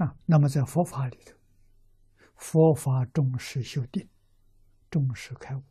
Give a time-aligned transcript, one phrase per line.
[0.00, 1.36] 啊，那么在佛法里头，
[2.34, 4.08] 佛法重视修定，
[4.90, 5.62] 重视开悟。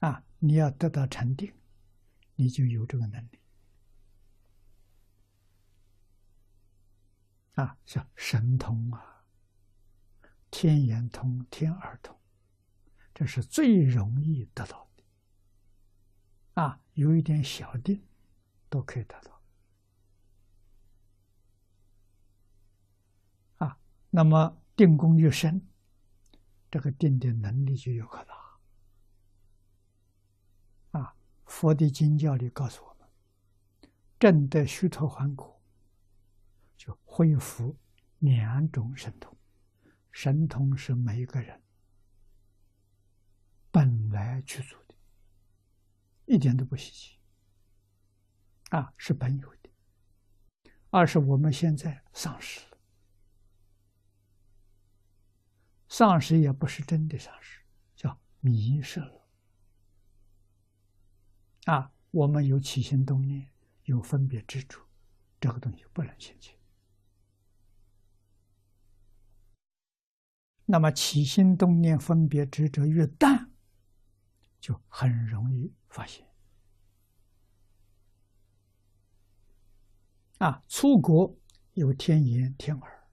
[0.00, 1.54] 啊，你要得到禅定，
[2.34, 3.38] 你就有这个能力。
[7.54, 9.24] 啊，叫神通啊，
[10.50, 12.18] 天眼通、天耳通，
[13.14, 15.04] 这是最容易得到的。
[16.60, 18.02] 啊，有一点小定，
[18.68, 19.39] 都可以得到。
[24.10, 25.66] 那么定功越深，
[26.70, 28.34] 这个定的能力就越可大。
[30.98, 31.14] 啊，
[31.44, 33.08] 佛的经教里告诉我们，
[34.18, 35.60] 正得虚脱还果，
[36.76, 37.76] 就恢复
[38.18, 39.36] 两种神通。
[40.10, 41.62] 神通是每一个人
[43.70, 44.94] 本来具足的，
[46.26, 47.16] 一点都不稀奇。
[48.70, 49.70] 啊，是本有的。
[50.90, 52.60] 二是我们现在丧失
[55.90, 57.60] 丧失也不是真的丧失，
[57.96, 59.26] 叫迷失了。
[61.64, 63.50] 啊，我们有起心动念，
[63.82, 64.80] 有分别执着，
[65.40, 66.56] 这个东西不能现前。
[70.64, 73.50] 那么起心动念、分别执着越淡，
[74.60, 76.24] 就很容易发现。
[80.38, 81.36] 啊，出国
[81.72, 83.08] 有天眼、天耳，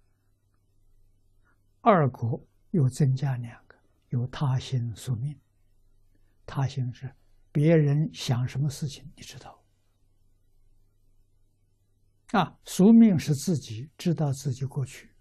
[1.81, 2.45] 二国
[2.77, 3.75] 又增加两个，
[4.09, 5.35] 有他心、宿命。
[6.45, 7.11] 他心是。
[7.51, 9.63] 别人想什么事情，你知道？
[12.33, 15.11] 啊，宿命是自己知道自己过去，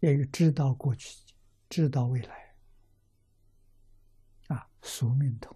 [0.00, 1.18] 也有知道过去，
[1.68, 2.56] 知道未来。
[4.48, 5.54] 啊，宿命通。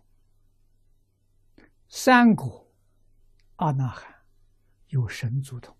[1.88, 2.70] 三国
[3.56, 4.14] 阿那含
[4.88, 5.74] 有神足通，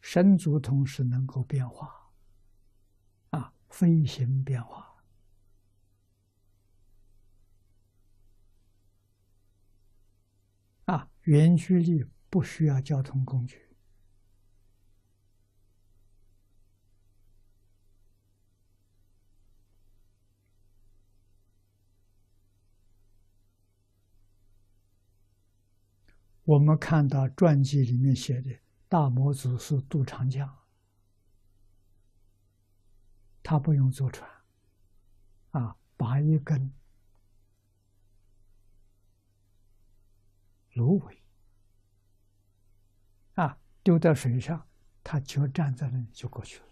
[0.00, 2.01] 神足通是能够变化，
[3.72, 5.02] 飞行变化。
[10.84, 13.58] 啊，远距离不需要交通工具。
[26.44, 28.50] 我们看到传记里面写的
[28.88, 30.61] 大魔祖是渡长江，
[33.42, 34.30] 他不用坐船，
[35.50, 36.72] 啊，拔一根。
[40.74, 41.22] 芦苇
[43.34, 44.66] 啊，丢到水上，
[45.02, 46.66] 他就站在那里就过去了。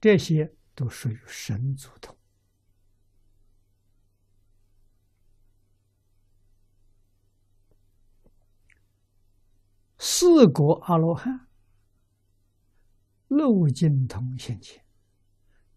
[0.00, 2.16] 这些都属于神足通。
[9.98, 11.45] 四果阿罗汉
[13.28, 14.84] 漏尽通现前，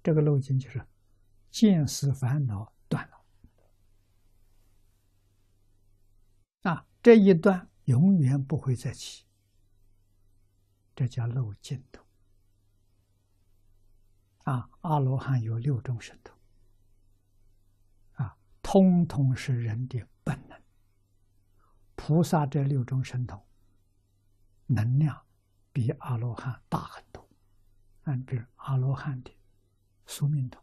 [0.04, 0.86] 这个漏尽就是
[1.50, 3.26] 见思烦恼断了
[6.72, 6.86] 啊。
[7.02, 9.26] 这一段永远不会再起，
[10.96, 12.06] 这叫漏尽头。
[14.44, 16.36] 啊，阿罗汉有六种神通，
[18.14, 20.60] 啊，通通是人的本能。
[21.96, 23.44] 菩萨这六种神通，
[24.66, 25.26] 能量
[25.72, 27.09] 比阿罗汉大很多。
[29.00, 29.32] 汉的
[30.06, 30.62] 宿命通，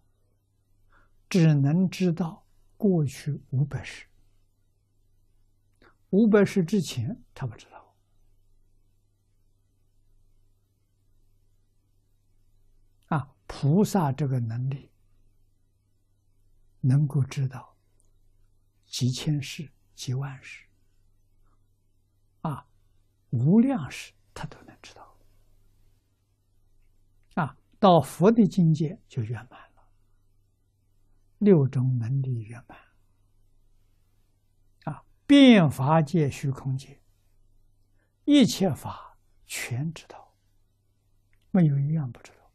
[1.30, 4.06] 只能知道过去五百世。
[6.10, 7.96] 五百世之前，他不知道。
[13.06, 14.90] 啊，菩萨这个能力，
[16.80, 17.76] 能够知道
[18.86, 20.66] 几千世、几万世，
[22.42, 22.68] 啊，
[23.30, 25.15] 无量世，他都能知道。
[27.78, 29.88] 到佛的境界就圆满了，
[31.38, 32.78] 六种能力圆满
[34.84, 35.04] 啊。
[35.26, 37.00] 变法界、虚空界，
[38.24, 40.34] 一切法全知道，
[41.50, 42.45] 没有一样不知道。